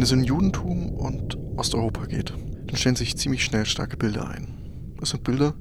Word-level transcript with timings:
Wenn 0.00 0.04
es 0.04 0.12
um 0.12 0.24
Judentum 0.24 0.94
und 0.94 1.36
Osteuropa 1.58 2.06
geht, 2.06 2.30
dann 2.30 2.74
stellen 2.74 2.96
sich 2.96 3.18
ziemlich 3.18 3.44
schnell 3.44 3.66
starke 3.66 3.98
Bilder 3.98 4.30
ein. 4.30 4.94
Es 5.02 5.10
sind 5.10 5.24
Bilder 5.24 5.52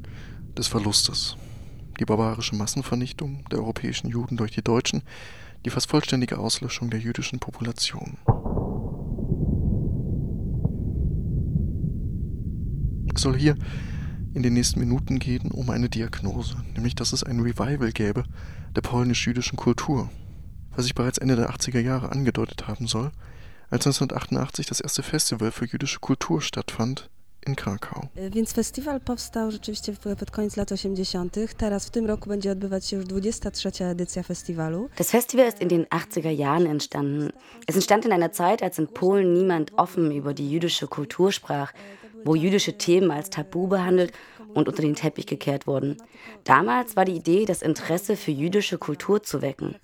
des 0.58 0.68
Verlustes. 0.68 1.36
Die 2.00 2.06
barbarische 2.06 2.56
Massenvernichtung 2.56 3.44
der 3.52 3.60
europäischen 3.60 4.08
Juden 4.08 4.38
durch 4.38 4.52
die 4.52 4.62
Deutschen, 4.62 5.04
die 5.66 5.70
fast 5.70 5.90
vollständige 5.90 6.38
Auslöschung 6.38 6.90
der 6.90 7.02
jüdischen 7.02 7.40
Population. 7.40 8.18
Es 13.14 13.22
soll 13.22 13.38
hier 13.38 13.58
in 14.34 14.42
den 14.42 14.54
nächsten 14.54 14.80
Minuten 14.80 15.20
gehen 15.20 15.52
um 15.52 15.70
eine 15.70 15.90
Diagnose, 15.90 16.56
nämlich 16.76 16.96
dass 16.96 17.12
es 17.12 17.26
ein 17.26 17.42
Revival 17.42 17.92
gäbe 17.92 18.24
der 18.74 18.84
polnisch-jüdischen 18.84 19.58
Kultur, 19.58 20.10
was 20.74 20.86
sich 20.86 20.96
bereits 20.96 21.18
Ende 21.18 21.36
der 21.36 21.50
80er 21.50 21.82
Jahre 21.82 22.14
angedeutet 22.14 22.70
haben 22.70 22.88
soll, 22.88 23.12
als 23.70 23.86
1988 23.86 24.66
das 24.66 24.82
erste 24.82 25.04
Festival 25.04 25.52
für 25.52 25.66
jüdische 25.66 26.00
Kultur 26.00 26.42
stattfand 26.42 27.10
in 27.46 27.56
Krakau. 27.56 28.10
Więc 28.32 28.54
festiwal 28.54 29.00
powstał 29.00 29.52
rzeczywiście 29.52 29.94
pod 30.20 30.32
koniec 30.32 30.56
lat 30.56 30.72
80. 30.72 31.38
Teraz 31.58 31.86
w 31.86 31.90
tym 31.90 32.06
roku 32.06 32.30
będzie 32.30 32.52
odbywać 32.52 32.86
się 32.86 32.96
już 32.98 33.06
23. 33.06 33.86
edycja 33.86 34.24
festiwalu. 34.24 34.90
Das 34.98 35.12
Festival 35.12 35.48
ist 35.48 35.62
in 35.62 35.68
den 35.68 35.86
80er 35.86 36.30
Jahren 36.30 36.68
entstanden. 36.68 37.32
Es 37.68 37.76
entstand 37.76 38.06
in 38.06 38.12
einer 38.12 38.32
Zeit, 38.32 38.64
als 38.64 38.80
in 38.80 38.88
Polen 38.88 39.34
niemand 39.34 39.72
offen 39.78 40.12
über 40.12 40.34
die 40.34 40.50
jüdische 40.52 40.88
Kultur 40.88 41.32
sprach, 41.32 41.74
wo 42.26 42.36
jüdische 42.36 42.78
Themen 42.78 43.12
als 43.12 43.30
Tabu 43.30 43.68
behandelt 43.68 44.12
und 44.54 44.68
unter 44.68 44.82
den 44.82 44.96
Teppich 44.96 45.28
gekehrt 45.28 45.68
wurden. 45.68 45.98
Damals 46.44 46.96
war 46.96 47.06
die 47.06 47.16
Idee, 47.16 47.46
das 47.46 47.62
Interesse 47.62 48.16
für 48.16 48.32
jüdische 48.32 48.78
Kultur 48.78 49.24
zu 49.24 49.42
wecken. 49.42 49.76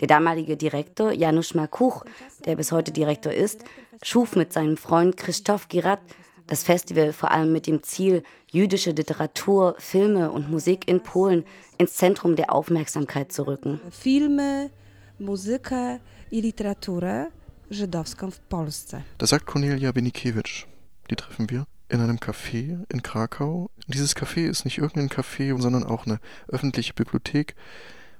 Der 0.00 0.08
damalige 0.08 0.56
Direktor 0.56 1.12
Janusz 1.12 1.54
Makuch, 1.54 2.04
der 2.44 2.56
bis 2.56 2.72
heute 2.72 2.92
Direktor 2.92 3.32
ist, 3.32 3.64
schuf 4.02 4.36
mit 4.36 4.52
seinem 4.52 4.76
Freund 4.76 5.16
Christoph 5.16 5.68
Girat 5.68 6.00
das 6.46 6.62
Festival 6.62 7.12
vor 7.12 7.32
allem 7.32 7.52
mit 7.52 7.66
dem 7.66 7.82
Ziel, 7.82 8.22
jüdische 8.50 8.92
Literatur, 8.92 9.74
Filme 9.78 10.30
und 10.30 10.48
Musik 10.48 10.88
in 10.88 11.02
Polen 11.02 11.44
ins 11.76 11.94
Zentrum 11.94 12.36
der 12.36 12.52
Aufmerksamkeit 12.52 13.32
zu 13.32 13.46
rücken. 13.46 13.80
Filme, 13.90 14.70
Muzykę 15.18 15.98
i 16.30 16.40
literaturę 16.40 17.30
żydowską 17.70 18.30
w 18.30 18.38
Polsce. 18.38 19.02
Das 19.18 19.30
sagt 19.30 19.46
Cornelia 19.46 19.92
Benikiewicz. 19.92 20.66
Die 21.10 21.16
treffen 21.16 21.50
wir 21.50 21.64
in 21.88 22.00
einem 22.00 22.18
Café 22.18 22.84
in 22.88 23.02
Krakau. 23.02 23.70
Dieses 23.86 24.16
Café 24.16 24.48
ist 24.48 24.64
nicht 24.64 24.78
irgendein 24.78 25.08
Café, 25.08 25.60
sondern 25.60 25.84
auch 25.84 26.06
eine 26.06 26.18
öffentliche 26.48 26.92
Bibliothek, 26.92 27.54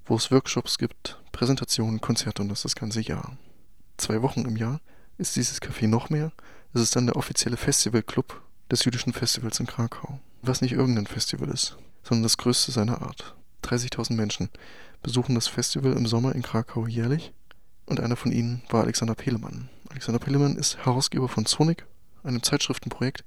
wo 0.04 0.14
es 0.14 0.30
Workshops 0.30 0.78
gibt, 0.78 1.20
Präsentationen, 1.32 2.00
Konzerte 2.00 2.42
und 2.42 2.48
das 2.48 2.62
das 2.62 2.76
ganze 2.76 3.00
Jahr. 3.00 3.36
Zwei 3.96 4.22
Wochen 4.22 4.42
im 4.42 4.56
Jahr 4.56 4.80
ist 5.18 5.34
dieses 5.34 5.60
Café 5.60 5.88
noch 5.88 6.08
mehr. 6.08 6.30
Es 6.72 6.82
ist 6.82 6.94
dann 6.94 7.06
der 7.06 7.16
offizielle 7.16 7.56
Festivalclub 7.56 8.42
des 8.70 8.84
jüdischen 8.84 9.12
Festivals 9.12 9.58
in 9.58 9.66
Krakau. 9.66 10.20
Was 10.42 10.60
nicht 10.60 10.72
irgendein 10.72 11.06
Festival 11.06 11.48
ist, 11.48 11.76
sondern 12.04 12.22
das 12.22 12.36
größte 12.36 12.70
seiner 12.70 13.02
Art. 13.02 13.34
30.000 13.64 14.12
Menschen 14.12 14.50
besuchen 15.02 15.34
das 15.34 15.48
Festival 15.48 15.94
im 15.94 16.06
Sommer 16.06 16.34
in 16.34 16.42
Krakau 16.42 16.86
jährlich 16.86 17.32
und 17.86 17.98
einer 17.98 18.16
von 18.16 18.30
ihnen 18.30 18.62
war 18.68 18.82
Alexander 18.82 19.14
Pelemann. 19.16 19.68
Alexander 19.88 20.20
Pelemann 20.20 20.56
ist 20.56 20.84
Herausgeber 20.84 21.28
von 21.28 21.46
Sonic 21.46 21.86
einem 22.22 22.42
Zeitschriftenprojekt, 22.42 23.24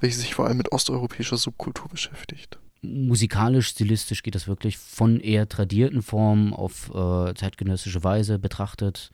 welches 0.00 0.20
sich 0.20 0.34
vor 0.34 0.46
allem 0.46 0.56
mit 0.56 0.72
osteuropäischer 0.72 1.36
Subkultur 1.36 1.88
beschäftigt. 1.88 2.58
Musikalisch, 2.82 3.68
stilistisch 3.68 4.22
geht 4.22 4.34
das 4.34 4.48
wirklich 4.48 4.78
von 4.78 5.20
eher 5.20 5.48
tradierten 5.48 6.02
Formen 6.02 6.54
auf 6.54 6.90
äh, 6.94 7.34
zeitgenössische 7.34 8.02
Weise 8.02 8.38
betrachtet 8.38 9.10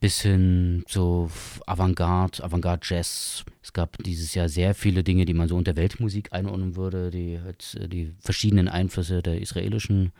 bis 0.00 0.20
hin 0.22 0.82
zu 0.88 1.30
Avantgarde, 1.66 2.42
Avantgarde-Jazz. 2.42 3.44
Es 3.62 3.72
gab 3.72 4.02
dieses 4.02 4.34
Jahr 4.34 4.48
sehr 4.48 4.74
viele 4.74 5.04
Dinge, 5.04 5.26
die 5.26 5.34
man 5.34 5.46
so 5.46 5.56
unter 5.56 5.76
Weltmusik 5.76 6.32
einordnen 6.32 6.74
würde, 6.74 7.10
die 7.10 7.38
halt 7.40 7.76
äh, 7.78 7.88
die 7.88 8.14
verschiedenen 8.18 8.68
Einflüsse 8.68 9.22
der 9.22 9.40
israelischen 9.40 10.12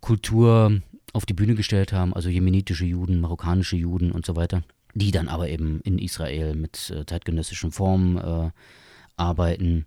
Kultur 0.00 0.80
auf 1.12 1.26
die 1.26 1.34
Bühne 1.34 1.56
gestellt 1.56 1.92
haben, 1.92 2.14
also 2.14 2.28
jemenitische 2.28 2.84
Juden, 2.84 3.20
marokkanische 3.20 3.76
Juden 3.76 4.12
und 4.12 4.24
so 4.24 4.36
weiter 4.36 4.62
die 4.96 5.10
dann 5.10 5.28
aber 5.28 5.48
eben 5.48 5.80
in 5.82 5.98
Israel 5.98 6.54
mit 6.54 6.90
äh, 6.90 7.04
zeitgenössischen 7.04 7.70
Formen 7.70 8.16
äh, 8.16 8.50
arbeiten. 9.16 9.86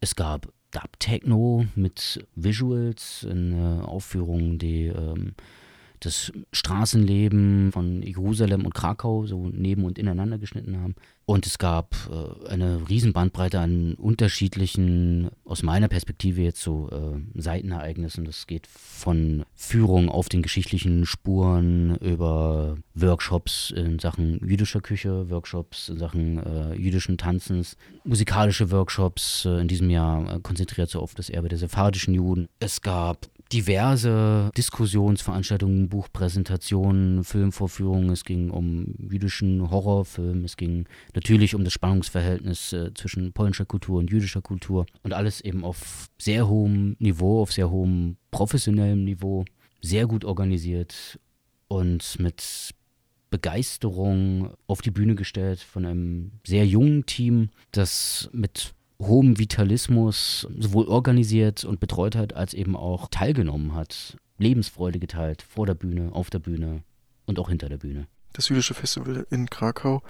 Es 0.00 0.16
gab 0.16 0.52
Dub 0.70 0.98
Techno 0.98 1.66
mit 1.74 2.26
Visuals, 2.34 3.26
eine 3.28 3.86
Aufführung, 3.86 4.58
die 4.58 4.86
ähm, 4.86 5.34
das 6.00 6.32
Straßenleben 6.52 7.72
von 7.72 8.02
Jerusalem 8.02 8.64
und 8.64 8.74
Krakau 8.74 9.26
so 9.26 9.48
neben 9.52 9.84
und 9.84 9.98
ineinander 9.98 10.38
geschnitten 10.38 10.80
haben. 10.80 10.94
Und 11.28 11.46
es 11.46 11.58
gab 11.58 11.94
äh, 12.10 12.48
eine 12.48 12.88
Riesenbandbreite 12.88 13.60
an 13.60 13.94
unterschiedlichen, 13.94 15.28
aus 15.44 15.62
meiner 15.62 15.88
Perspektive 15.88 16.40
jetzt 16.40 16.62
so 16.62 16.88
äh, 16.90 17.38
Seitenereignissen. 17.38 18.24
Das 18.24 18.46
geht 18.46 18.66
von 18.66 19.44
Führung 19.54 20.08
auf 20.08 20.30
den 20.30 20.40
geschichtlichen 20.40 21.04
Spuren 21.04 21.96
über 21.96 22.78
Workshops 22.94 23.70
in 23.70 23.98
Sachen 23.98 24.40
jüdischer 24.42 24.80
Küche, 24.80 25.28
Workshops 25.28 25.90
in 25.90 25.98
Sachen 25.98 26.38
äh, 26.38 26.74
jüdischen 26.76 27.18
Tanzens, 27.18 27.76
musikalische 28.04 28.70
Workshops 28.70 29.44
äh, 29.44 29.60
in 29.60 29.68
diesem 29.68 29.90
Jahr 29.90 30.36
äh, 30.36 30.40
konzentriert 30.40 30.88
so 30.88 31.00
auf 31.00 31.14
das 31.14 31.28
Erbe 31.28 31.50
der 31.50 31.58
sephardischen 31.58 32.14
Juden. 32.14 32.48
Es 32.58 32.80
gab 32.80 33.28
diverse 33.52 34.50
Diskussionsveranstaltungen, 34.56 35.88
Buchpräsentationen, 35.88 37.24
Filmvorführungen. 37.24 38.10
Es 38.10 38.24
ging 38.24 38.50
um 38.50 38.94
jüdischen 38.98 39.70
Horrorfilm. 39.70 40.44
Es 40.44 40.56
ging 40.56 40.86
natürlich 41.14 41.54
um 41.54 41.64
das 41.64 41.72
Spannungsverhältnis 41.72 42.72
äh, 42.72 42.92
zwischen 42.94 43.32
polnischer 43.32 43.64
Kultur 43.64 43.98
und 43.98 44.10
jüdischer 44.10 44.42
Kultur. 44.42 44.86
Und 45.02 45.14
alles 45.14 45.40
eben 45.40 45.64
auf 45.64 46.08
sehr 46.18 46.48
hohem 46.48 46.96
Niveau, 46.98 47.40
auf 47.40 47.52
sehr 47.52 47.70
hohem 47.70 48.16
professionellem 48.30 49.04
Niveau, 49.04 49.44
sehr 49.80 50.06
gut 50.06 50.24
organisiert 50.24 51.18
und 51.68 52.18
mit 52.18 52.74
Begeisterung 53.30 54.54
auf 54.66 54.82
die 54.82 54.90
Bühne 54.90 55.14
gestellt 55.14 55.60
von 55.60 55.84
einem 55.84 56.32
sehr 56.46 56.66
jungen 56.66 57.06
Team, 57.06 57.50
das 57.72 58.28
mit 58.32 58.74
hohem 59.00 59.38
Vitalismus 59.38 60.48
sowohl 60.58 60.88
organisiert 60.88 61.64
und 61.64 61.80
betreut 61.80 62.16
hat, 62.16 62.34
als 62.34 62.54
eben 62.54 62.76
auch 62.76 63.08
teilgenommen 63.08 63.74
hat. 63.74 64.16
Lebensfreude 64.38 64.98
geteilt, 64.98 65.42
vor 65.42 65.66
der 65.66 65.74
Bühne, 65.74 66.10
auf 66.12 66.30
der 66.30 66.38
Bühne 66.38 66.82
und 67.26 67.38
auch 67.38 67.48
hinter 67.48 67.68
der 67.68 67.78
Bühne. 67.78 68.06
Das 68.32 68.48
jüdische 68.48 68.74
Festival 68.74 69.26
in 69.30 69.50
Krakau, 69.50 70.02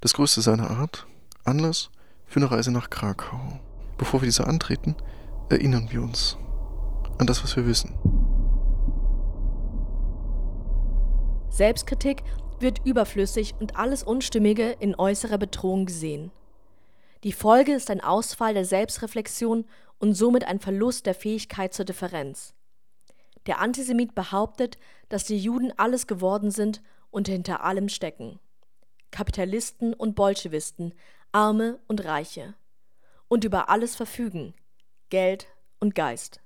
das 0.00 0.14
größte 0.14 0.40
seiner 0.40 0.70
Art, 0.70 1.06
Anlass 1.44 1.90
für 2.26 2.40
eine 2.40 2.50
Reise 2.50 2.70
nach 2.70 2.90
Krakau. 2.90 3.60
Bevor 3.98 4.22
wir 4.22 4.26
diese 4.26 4.46
antreten, 4.46 4.94
erinnern 5.48 5.88
wir 5.90 6.02
uns 6.02 6.36
an 7.18 7.26
das, 7.26 7.42
was 7.42 7.56
wir 7.56 7.66
wissen. 7.66 7.94
Selbstkritik 11.50 12.22
wird 12.60 12.84
überflüssig 12.84 13.54
und 13.58 13.76
alles 13.76 14.02
Unstimmige 14.02 14.70
in 14.70 14.94
äußerer 14.94 15.38
Bedrohung 15.38 15.86
gesehen. 15.86 16.30
Die 17.24 17.32
Folge 17.32 17.74
ist 17.74 17.90
ein 17.90 18.00
Ausfall 18.00 18.54
der 18.54 18.64
Selbstreflexion 18.64 19.64
und 19.98 20.14
somit 20.14 20.44
ein 20.44 20.60
Verlust 20.60 21.06
der 21.06 21.14
Fähigkeit 21.14 21.74
zur 21.74 21.84
Differenz. 21.84 22.54
Der 23.46 23.60
Antisemit 23.60 24.14
behauptet, 24.14 24.78
dass 25.08 25.24
die 25.24 25.38
Juden 25.38 25.72
alles 25.76 26.06
geworden 26.06 26.50
sind 26.50 26.80
und 27.10 27.28
hinter 27.28 27.64
allem 27.64 27.88
stecken. 27.88 28.38
Kapitalisten 29.10 29.94
und 29.94 30.14
Bolschewisten, 30.14 30.94
Arme 31.32 31.80
und 31.88 32.04
Reiche. 32.04 32.54
Und 33.26 33.44
über 33.44 33.68
alles 33.68 33.96
verfügen, 33.96 34.54
Geld 35.08 35.48
und 35.80 35.94
Geist. 35.94 36.40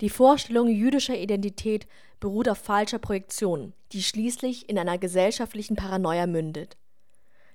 Die 0.00 0.10
Vorstellung 0.10 0.68
jüdischer 0.68 1.16
Identität 1.16 1.86
beruht 2.18 2.48
auf 2.48 2.58
falscher 2.58 2.98
Projektion, 2.98 3.72
die 3.92 4.02
schließlich 4.02 4.68
in 4.68 4.78
einer 4.78 4.98
gesellschaftlichen 4.98 5.76
Paranoia 5.76 6.26
mündet. 6.26 6.76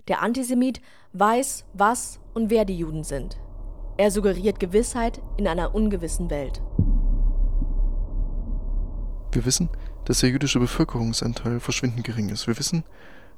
Der 0.07 0.21
Antisemit 0.21 0.81
weiß, 1.13 1.65
was 1.73 2.19
und 2.33 2.49
wer 2.49 2.65
die 2.65 2.77
Juden 2.77 3.03
sind. 3.03 3.37
Er 3.97 4.11
suggeriert 4.11 4.59
Gewissheit 4.59 5.21
in 5.37 5.47
einer 5.47 5.75
ungewissen 5.75 6.29
Welt. 6.29 6.61
Wir 9.31 9.45
wissen, 9.45 9.69
dass 10.05 10.19
der 10.19 10.29
jüdische 10.29 10.59
Bevölkerungsanteil 10.59 11.59
verschwindend 11.59 12.03
gering 12.03 12.29
ist. 12.29 12.47
Wir 12.47 12.57
wissen, 12.57 12.83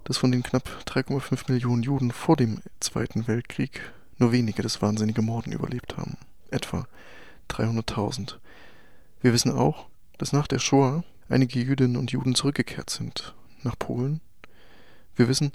dass 0.04 0.18
von 0.18 0.32
den 0.32 0.44
knapp 0.44 0.70
3,5 0.88 1.52
Millionen 1.52 1.84
Juden 1.84 2.12
vor 2.12 2.36
dem 2.36 2.62
Zweiten 2.80 3.28
Weltkrieg 3.28 3.82
nur 4.18 4.32
wenige 4.32 4.62
das 4.62 4.82
wahnsinnige 4.82 5.22
Morden 5.22 5.52
überlebt 5.52 5.98
haben. 5.98 6.18
Etwa 6.50 6.88
300.000. 7.50 8.36
Wir 9.22 9.34
wissen 9.34 9.52
auch, 9.52 9.86
dass 10.18 10.34
nach 10.34 10.48
der 10.48 10.60
Shoah 10.60 11.04
einige 11.30 11.60
Jüdinnen 11.60 11.98
und 11.98 12.12
Juden 12.12 12.36
zurückgekehrt 12.36 12.90
sind 12.90 13.34
nach 13.64 13.78
Polen. 13.78 14.22
Wir 15.16 15.28
wissen, 15.28 15.52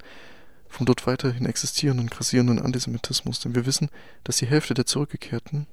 vom 0.69 0.87
dort 0.87 1.07
weiterhin 1.07 1.47
existierenden, 1.47 2.09
grassierenden 2.09 2.61
Antisemitismus, 2.61 3.41
denn 3.41 3.55
wir 3.55 3.67
wissen, 3.67 3.89
dass 4.25 4.37
die 4.37 4.47
Hälfte 4.47 4.75
der 4.75 4.87
Zurückgekehrten 4.87 5.67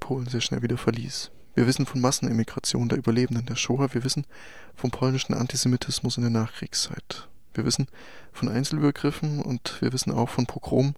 Polen 0.00 0.26
sehr 0.26 0.40
schnell 0.40 0.62
wieder 0.62 0.78
verließ. 0.78 1.30
Wir 1.54 1.66
wissen 1.66 1.86
von 1.86 2.00
Massenimmigration 2.00 2.88
der 2.88 2.98
Überlebenden 2.98 3.46
der 3.46 3.56
Shoah, 3.56 3.92
wir 3.94 4.04
wissen 4.04 4.26
vom 4.74 4.90
polnischen 4.90 5.34
Antisemitismus 5.34 6.16
in 6.16 6.22
der 6.22 6.30
Nachkriegszeit. 6.30 7.28
Wir 7.54 7.64
wissen 7.64 7.86
von 8.32 8.50
Einzelübergriffen 8.50 9.40
und 9.40 9.80
wir 9.80 9.92
wissen 9.92 10.12
auch 10.12 10.28
von 10.28 10.46
Pogromen, 10.46 10.94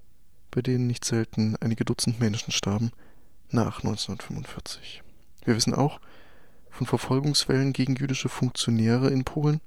bei 0.50 0.61
denen 0.61 0.89
nicht 0.89 1.05
selten 1.05 1.56
einige 1.61 1.85
Dutzend 1.85 2.19
Menschen 2.19 2.53
starben 2.53 2.91
nach 3.50 3.85
1945. 3.85 5.03
Wir 5.45 5.55
wissen 5.55 5.75
auch 5.75 6.00
von 6.71 6.87
Verfolgungswellen 6.87 7.73
gegen 7.73 7.95
jüdische 7.95 8.29
Funktionäre 8.29 9.11
in 9.11 9.25
Polen 9.25 9.61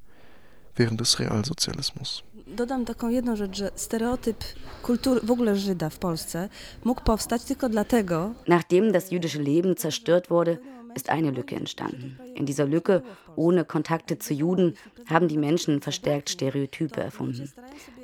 während 0.76 1.00
des 1.00 1.20
Realsozialismus. 1.20 2.24
Dodam 2.56 2.86
taką 2.86 3.10
jedną 3.10 3.36
rzecz, 3.36 3.58
że 3.58 3.72
stereotyp 3.76 4.38
kultury, 4.84 5.22
w 5.24 5.32
ogóle 5.32 5.56
Żyda 5.56 5.90
w 5.90 6.00
Polsce, 6.00 6.50
mógł 6.84 7.04
powstać 7.04 7.44
tylko 7.44 7.70
dlatego, 7.70 8.34
Nachdem 8.48 8.92
das 8.92 9.12
jüdische 9.12 9.40
Leben 9.40 9.78
zerstört 9.78 10.30
wurde, 10.30 10.58
ist 10.96 11.10
eine 11.10 11.32
Lücke 11.32 11.56
entstanden. 11.56 12.18
In 12.36 12.46
dieser 12.46 12.66
Lücke, 12.66 13.04
ohne 13.36 13.66
Kontakte 13.66 14.18
zu 14.18 14.34
Juden, 14.34 14.74
haben 15.06 15.28
die 15.28 15.38
Menschen 15.38 15.82
verstärkt 15.82 16.30
Stereotype 16.30 17.02
erfunden. 17.02 17.52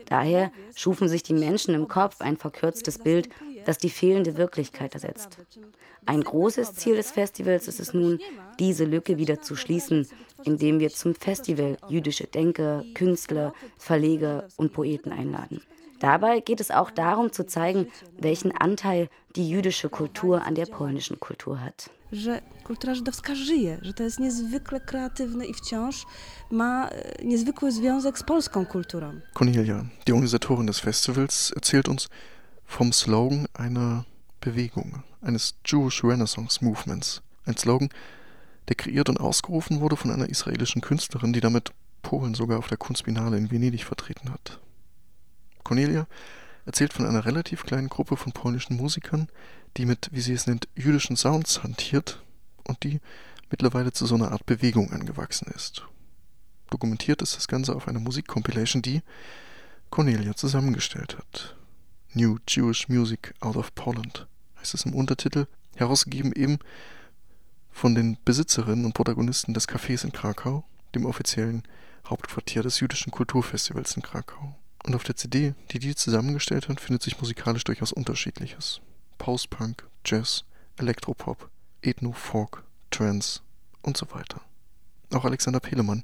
Daher 0.05 0.51
schufen 0.75 1.09
sich 1.09 1.23
die 1.23 1.33
Menschen 1.33 1.75
im 1.75 1.87
Kopf 1.87 2.21
ein 2.21 2.37
verkürztes 2.37 2.97
Bild, 2.97 3.29
das 3.67 3.77
die 3.77 3.89
fehlende 3.89 4.37
Wirklichkeit 4.37 4.93
ersetzt. 4.93 5.37
Ein 6.05 6.21
großes 6.21 6.73
Ziel 6.73 6.95
des 6.95 7.11
Festivals 7.11 7.67
ist 7.67 7.81
es 7.81 7.93
nun, 7.93 8.19
diese 8.59 8.85
Lücke 8.85 9.17
wieder 9.17 9.41
zu 9.41 9.57
schließen, 9.57 10.07
indem 10.43 10.79
wir 10.79 10.89
zum 10.89 11.13
Festival 11.15 11.77
jüdische 11.89 12.27
Denker, 12.27 12.85
Künstler, 12.93 13.53
Verleger 13.77 14.47
und 14.55 14.71
Poeten 14.71 15.11
einladen. 15.11 15.61
Dabei 15.99 16.39
geht 16.39 16.61
es 16.61 16.71
auch 16.71 16.91
darum 16.91 17.33
zu 17.33 17.45
zeigen, 17.45 17.87
welchen 18.17 18.51
Anteil 18.55 19.09
die 19.35 19.49
jüdische 19.49 19.89
Kultur 19.89 20.43
an 20.43 20.55
der 20.55 20.67
polnischen 20.67 21.19
Kultur 21.19 21.59
hat. 21.59 21.89
że 22.11 22.41
kultura 22.63 22.95
żydowska 22.95 23.35
żyje, 23.35 23.77
że 23.81 23.93
to 23.93 24.03
jest 24.03 24.19
niezwykle 24.19 24.79
kreatywne 24.79 25.45
i 25.45 25.53
wciąż 25.53 26.05
ma 26.51 26.89
e, 26.89 27.25
niezwykły 27.25 27.71
związek 27.71 28.19
z 28.19 28.23
polską 28.23 28.65
kulturą. 28.65 29.19
Cornelia, 29.33 29.85
die 30.05 30.13
Organisatorin 30.13 30.65
des 30.65 30.79
Festivals, 30.79 31.53
erzählt 31.55 31.89
uns 31.89 32.07
vom 32.67 32.93
Slogan 32.93 33.47
einer 33.53 34.05
Bewegung, 34.39 35.03
eines 35.21 35.55
Jewish 35.65 36.03
Renaissance 36.03 36.63
Movements. 36.63 37.23
Ein 37.45 37.57
Slogan, 37.57 37.89
der 38.67 38.75
kreiert 38.75 39.09
und 39.09 39.19
ausgerufen 39.19 39.79
wurde 39.79 39.95
von 39.95 40.11
einer 40.11 40.29
israelischen 40.29 40.81
Künstlerin, 40.81 41.33
die 41.33 41.39
damit 41.39 41.71
Polen 42.03 42.35
sogar 42.35 42.59
auf 42.59 42.67
der 42.67 42.77
Kunstbiennale 42.77 43.37
in 43.37 43.49
Venedig 43.49 43.83
vertreten 43.83 44.31
hat. 44.31 44.59
Cornelia 45.63 46.07
erzählt 46.65 46.93
von 46.93 47.05
einer 47.05 47.25
relativ 47.25 47.63
kleinen 47.63 47.89
Gruppe 47.89 48.17
von 48.17 48.33
polnischen 48.33 48.75
Musikern, 48.75 49.29
die 49.77 49.85
mit, 49.85 50.09
wie 50.11 50.21
sie 50.21 50.33
es 50.33 50.45
nennt, 50.45 50.67
jüdischen 50.75 51.15
Sounds 51.15 51.63
hantiert 51.63 52.21
und 52.65 52.83
die 52.83 52.99
mittlerweile 53.49 53.93
zu 53.93 54.05
so 54.05 54.15
einer 54.15 54.31
Art 54.31 54.45
Bewegung 54.45 54.91
angewachsen 54.91 55.47
ist. 55.55 55.87
Dokumentiert 56.69 57.21
ist 57.21 57.37
das 57.37 57.47
Ganze 57.47 57.73
auf 57.75 57.87
einer 57.87 57.99
Musikcompilation, 57.99 58.81
die 58.81 59.01
Cornelia 59.89 60.35
zusammengestellt 60.35 61.17
hat. 61.17 61.55
New 62.13 62.37
Jewish 62.47 62.89
Music 62.89 63.33
Out 63.41 63.57
of 63.57 63.75
Poland 63.75 64.27
heißt 64.59 64.73
es 64.73 64.85
im 64.85 64.93
Untertitel, 64.93 65.47
herausgegeben 65.75 66.31
eben 66.33 66.59
von 67.71 67.95
den 67.95 68.17
Besitzerinnen 68.25 68.85
und 68.85 68.93
Protagonisten 68.93 69.53
des 69.53 69.67
Cafés 69.67 70.03
in 70.03 70.11
Krakau, 70.11 70.63
dem 70.95 71.05
offiziellen 71.05 71.63
Hauptquartier 72.07 72.63
des 72.63 72.79
jüdischen 72.79 73.11
Kulturfestivals 73.11 73.95
in 73.95 74.01
Krakau. 74.01 74.55
Und 74.83 74.95
auf 74.95 75.03
der 75.03 75.15
CD, 75.15 75.53
die 75.71 75.79
die 75.79 75.95
zusammengestellt 75.95 76.69
hat, 76.69 76.79
findet 76.79 77.03
sich 77.03 77.19
musikalisch 77.19 77.65
durchaus 77.65 77.91
unterschiedliches. 77.91 78.81
Post-Punk, 79.17 79.85
Jazz, 80.05 80.45
Elektropop, 80.77 81.49
Ethno, 81.81 82.13
Folk, 82.13 82.63
Trance 82.89 83.41
und 83.81 83.97
so 83.97 84.07
weiter. 84.11 84.41
Auch 85.13 85.25
Alexander 85.25 85.59
Pelemann 85.59 86.03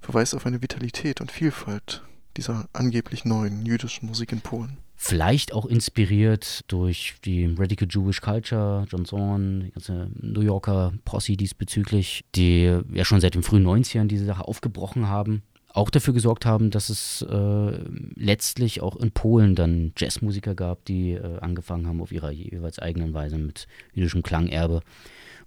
verweist 0.00 0.34
auf 0.34 0.46
eine 0.46 0.62
Vitalität 0.62 1.20
und 1.20 1.32
Vielfalt 1.32 2.02
dieser 2.36 2.68
angeblich 2.72 3.24
neuen 3.24 3.64
jüdischen 3.64 4.06
Musik 4.06 4.32
in 4.32 4.40
Polen. 4.40 4.78
Vielleicht 4.96 5.52
auch 5.52 5.66
inspiriert 5.66 6.60
durch 6.68 7.16
die 7.24 7.52
Radical 7.58 7.88
Jewish 7.90 8.20
Culture, 8.20 8.86
John 8.88 9.04
Zorn, 9.04 9.64
die 9.64 9.70
ganze 9.72 10.08
New 10.20 10.40
Yorker 10.40 10.92
Posse 11.04 11.36
diesbezüglich, 11.36 12.24
die 12.34 12.78
ja 12.92 13.04
schon 13.04 13.20
seit 13.20 13.34
den 13.34 13.42
frühen 13.42 13.66
90ern 13.66 14.06
diese 14.06 14.24
Sache 14.24 14.46
aufgebrochen 14.46 15.08
haben. 15.08 15.42
Auch 15.68 15.90
dafür 15.90 16.14
gesorgt 16.14 16.46
haben, 16.46 16.70
dass 16.70 16.88
es 16.88 17.22
äh, 17.22 17.78
letztlich 18.14 18.80
auch 18.80 18.94
in 18.94 19.10
Polen 19.10 19.56
dann 19.56 19.92
Jazzmusiker 19.96 20.54
gab, 20.54 20.84
die 20.84 21.12
äh, 21.12 21.38
angefangen 21.40 21.88
haben, 21.88 22.00
auf 22.00 22.12
ihrer 22.12 22.30
jeweils 22.30 22.78
eigenen 22.78 23.12
Weise 23.12 23.36
mit 23.38 23.66
jüdischem 23.92 24.22
Klangerbe 24.22 24.82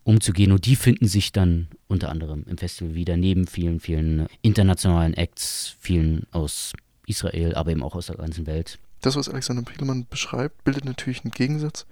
umzugehen. 0.03 0.51
Und 0.51 0.65
die 0.65 0.75
finden 0.75 1.07
sich 1.07 1.31
dann 1.31 1.67
unter 1.87 2.09
anderem 2.09 2.43
im 2.47 2.57
Festival 2.57 2.93
wieder, 2.93 3.15
neben 3.15 3.47
vielen, 3.47 3.79
vielen 3.79 4.27
internationalen 4.41 5.13
Acts, 5.13 5.77
vielen 5.79 6.27
aus 6.31 6.73
Israel, 7.05 7.55
aber 7.55 7.71
eben 7.71 7.83
auch 7.83 7.95
aus 7.95 8.07
der 8.07 8.17
ganzen 8.17 8.45
Welt. 8.47 8.79
Das, 9.01 9.15
was 9.15 9.29
Alexander 9.29 9.63
Piedelmann 9.63 10.07
beschreibt, 10.09 10.63
bildet 10.63 10.85
natürlich 10.85 11.23
einen 11.23 11.31
Gegensatz 11.31 11.85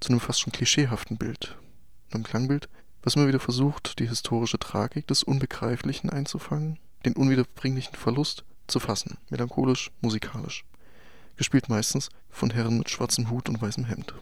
zu 0.00 0.10
einem 0.10 0.20
fast 0.20 0.40
schon 0.40 0.52
klischeehaften 0.52 1.16
Bild, 1.16 1.56
einem 2.10 2.24
Klangbild, 2.24 2.68
was 3.02 3.16
immer 3.16 3.28
wieder 3.28 3.40
versucht, 3.40 3.98
die 3.98 4.08
historische 4.08 4.58
Tragik 4.58 5.06
des 5.06 5.22
Unbegreiflichen 5.22 6.10
einzufangen, 6.10 6.78
den 7.04 7.14
unwiederbringlichen 7.14 7.94
Verlust 7.94 8.44
zu 8.66 8.80
fassen, 8.80 9.18
melancholisch, 9.30 9.90
musikalisch. 10.00 10.64
Gespielt 11.36 11.68
meistens 11.68 12.10
von 12.30 12.50
Herren 12.50 12.78
mit 12.78 12.90
schwarzem 12.90 13.30
Hut 13.30 13.48
und 13.48 13.60
weißem 13.60 13.84
Hemd. 13.84 14.14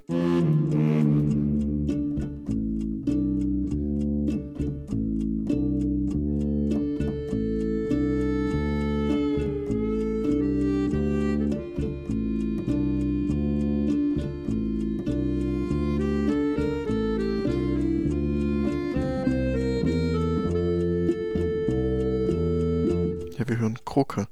Wir 23.50 23.58
hören 23.58 23.78
Kroke. 23.84 24.28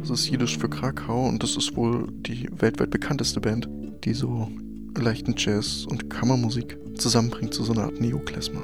Das 0.00 0.10
ist 0.10 0.28
Jiddisch 0.28 0.58
für 0.58 0.68
Krakau 0.68 1.26
und 1.26 1.42
das 1.42 1.56
ist 1.56 1.74
wohl 1.74 2.06
die 2.12 2.48
weltweit 2.52 2.90
bekannteste 2.90 3.40
Band, 3.40 3.68
die 4.04 4.12
so 4.12 4.50
leichten 4.96 5.34
Jazz 5.36 5.86
und 5.88 6.10
Kammermusik 6.10 6.76
zusammenbringt 6.96 7.54
zu 7.54 7.64
so 7.64 7.72
einer 7.72 7.84
Art 7.84 8.00
Neoklezmer. 8.00 8.62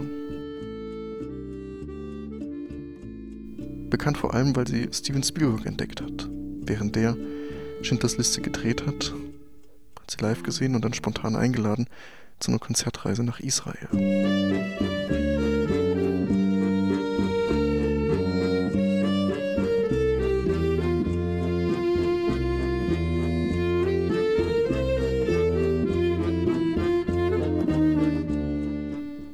Bekannt 3.88 4.18
vor 4.18 4.34
allem, 4.34 4.54
weil 4.54 4.68
sie 4.68 4.88
Steven 4.92 5.22
Spielberg 5.22 5.64
entdeckt 5.66 6.02
hat, 6.02 6.28
während 6.62 6.94
der 6.96 7.16
Schindlers 7.82 8.18
Liste 8.18 8.42
gedreht 8.42 8.86
hat, 8.86 9.14
hat 10.00 10.10
sie 10.10 10.20
live 10.20 10.42
gesehen 10.42 10.74
und 10.74 10.84
dann 10.84 10.94
spontan 10.94 11.34
eingeladen 11.34 11.86
zu 12.40 12.50
einer 12.50 12.58
Konzertreise 12.58 13.24
nach 13.24 13.40
Israel. 13.40 13.88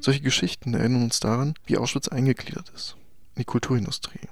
Solche 0.01 0.23
Geschichten 0.23 0.73
erinnern 0.73 1.05
uns 1.05 1.21
daran, 1.21 1.55
wie 1.67 1.77
Auschwitz 1.77 2.09
eingegliedert 2.09 2.71
ist 2.75 2.97
in 3.35 3.41
die 3.41 3.45
Kulturindustrie. 3.45 4.29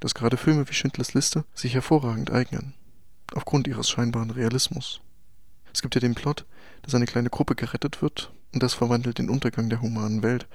Dass 0.00 0.14
gerade 0.14 0.36
Filme 0.36 0.68
wie 0.68 0.74
Schindlers 0.74 1.12
Liste 1.12 1.44
sich 1.54 1.74
hervorragend 1.74 2.30
eignen, 2.30 2.74
aufgrund 3.34 3.66
ihres 3.66 3.90
scheinbaren 3.90 4.30
Realismus. 4.30 5.00
Es 5.74 5.82
gibt 5.82 5.96
ja 5.96 6.00
den 6.00 6.14
Plot, 6.14 6.46
dass 6.82 6.94
eine 6.94 7.06
kleine 7.06 7.30
Gruppe 7.30 7.56
gerettet 7.56 8.00
wird 8.00 8.32
und 8.54 8.62
das 8.62 8.74
verwandelt 8.74 9.18
den 9.18 9.28
Untergang 9.28 9.68
der 9.68 9.82
humanen 9.82 10.22
Welt 10.22 10.46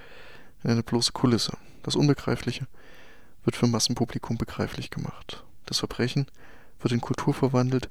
in 0.62 0.70
eine 0.70 0.82
bloße 0.82 1.12
Kulisse. 1.12 1.58
Das 1.82 1.94
Unbegreifliche 1.94 2.66
wird 3.44 3.56
für 3.56 3.66
Massenpublikum 3.66 4.38
begreiflich 4.38 4.88
gemacht. 4.88 5.44
Das 5.66 5.80
Verbrechen 5.80 6.26
wird 6.80 6.92
in 6.92 7.02
Kultur 7.02 7.34
verwandelt 7.34 7.90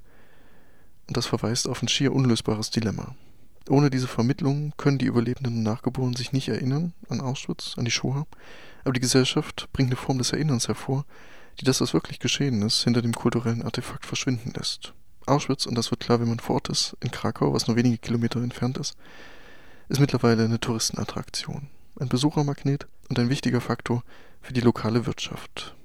und 1.08 1.18
das 1.18 1.27
verweist 1.27 1.68
auf 1.68 1.84
ein 1.84 1.88
schier 1.88 2.13
unlösbares 2.13 2.72
Dilemma. 2.72 3.15
Ohne 3.70 3.89
diese 3.89 4.08
Vermittlung 4.08 4.74
können 4.77 4.98
die 4.98 5.05
Überlebenden 5.05 5.58
und 5.58 5.63
Nachgeborenen 5.63 6.15
sich 6.15 6.34
nicht 6.34 6.50
erinnern 6.50 6.93
an 7.08 7.22
Auschwitz, 7.22 7.75
an 7.77 7.86
die 7.86 7.91
Shoah, 7.91 8.27
aber 8.84 8.93
die 8.93 9.00
Gesellschaft 9.00 9.70
bringt 9.72 9.89
eine 9.89 9.96
Form 9.96 10.17
des 10.17 10.34
Erinnerns 10.34 10.67
hervor, 10.67 11.05
die 11.60 11.65
das, 11.65 11.79
was 11.79 11.93
wirklich 11.93 12.20
geschehen 12.20 12.62
ist, 12.62 12.84
hinter 12.84 13.01
dem 13.01 13.13
kulturellen 13.13 13.62
Artefakt 13.62 14.05
verschwinden 14.05 14.51
lässt. 14.55 14.93
Auschwitz, 15.25 15.65
und 15.65 15.75
das 15.75 15.91
wird 15.91 16.01
klar, 16.01 16.20
wenn 16.20 16.27
man 16.27 16.39
vor 16.39 16.55
Ort 16.55 16.70
ist, 16.70 16.98
in 17.00 17.12
Krakau, 17.12 17.53
was 17.53 17.67
nur 17.67 17.77
wenige 17.77 17.98
Kilometer 17.98 18.41
entfernt 18.41 18.77
ist, 18.77 18.98
ist 19.88 20.00
mittlerweile 20.00 20.43
eine 20.43 20.60
Touristenattraktion, 20.60 21.70
ein 22.00 22.10
Besuchermagnet 22.10 22.88
und 23.10 23.20
ein 23.20 23.29
wichtiger 23.29 23.62
Faktor 23.62 24.03
für 24.41 24.53
die 24.53 24.62
lokale 24.62 25.05
Wirtschaft. 25.05 25.75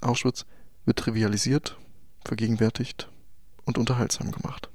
Auschwitz 0.00 0.44
wird 0.84 0.98
trivialisiert, 0.98 1.78
vergegenwärtigt 2.24 3.08
und 3.64 3.78
unterhaltsam 3.78 4.30
gemacht. 4.30 4.68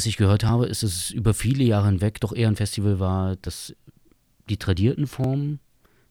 Was 0.00 0.06
ich 0.06 0.16
gehört 0.16 0.44
habe, 0.44 0.64
ist, 0.64 0.82
dass 0.82 0.94
es 0.94 1.10
über 1.10 1.34
viele 1.34 1.62
Jahre 1.62 1.84
hinweg 1.84 2.20
doch 2.20 2.32
eher 2.32 2.48
ein 2.48 2.56
Festival 2.56 3.00
war, 3.00 3.36
das 3.36 3.76
die 4.48 4.56
tradierten 4.56 5.06
Formen 5.06 5.60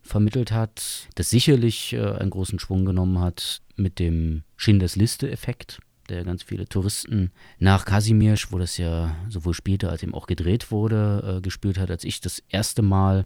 vermittelt 0.04 0.52
hat, 0.52 1.08
das 1.16 1.32
sicherlich 1.32 1.94
äh, 1.94 2.00
einen 2.00 2.30
großen 2.30 2.60
Schwung 2.60 2.86
genommen 2.86 3.20
hat 3.20 3.64
mit 3.78 3.98
dem 3.98 4.44
Schindlers 4.58 4.96
Liste-Effekt, 4.96 5.80
der 6.08 6.24
ganz 6.24 6.44
viele 6.44 6.68
Touristen 6.68 7.32
nach 7.58 7.86
Kasimirsch, 7.86 8.52
wo 8.52 8.60
das 8.60 8.78
ja 8.78 9.16
sowohl 9.28 9.56
spielte 9.56 9.90
als 9.90 10.04
eben 10.04 10.14
auch 10.14 10.28
gedreht 10.28 10.70
wurde, 10.70 11.38
äh, 11.38 11.42
gespielt 11.42 11.80
hat. 11.80 11.90
Als 11.90 12.04
ich 12.04 12.22
das 12.22 12.44
erste 12.48 12.84
Mal 12.84 13.24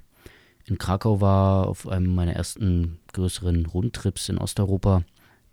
in 0.63 0.77
Krakau 0.77 1.19
war, 1.19 1.67
auf 1.67 1.89
einem 1.89 2.15
meiner 2.15 2.37
ersten 2.37 2.99
größeren 3.11 3.65
Rundtrips 3.65 4.29
in 4.29 4.37
Osteuropa, 4.37 5.03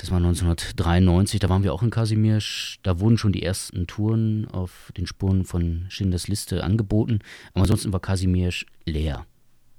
das 0.00 0.10
war 0.10 0.16
1993, 0.16 1.40
da 1.40 1.50
waren 1.50 1.62
wir 1.62 1.74
auch 1.74 1.82
in 1.82 1.90
Kasimirsch. 1.90 2.78
Da 2.82 3.00
wurden 3.00 3.18
schon 3.18 3.32
die 3.32 3.42
ersten 3.42 3.86
Touren 3.86 4.48
auf 4.48 4.90
den 4.96 5.06
Spuren 5.06 5.44
von 5.44 5.84
Schindlers 5.90 6.26
Liste 6.26 6.64
angeboten. 6.64 7.18
Aber 7.52 7.62
ansonsten 7.62 7.92
war 7.92 8.00
Kasimirsch 8.00 8.64
leer. 8.86 9.26